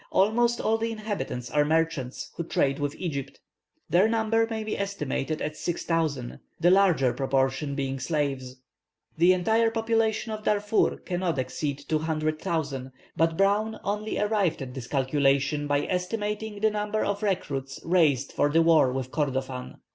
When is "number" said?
4.07-4.47, 16.71-17.05